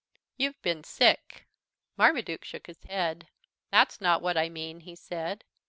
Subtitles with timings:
[0.35, 1.45] "You've been sick."
[1.95, 3.27] Marmaduke shook his head.
[3.69, 5.43] "That's not what I mean," he said.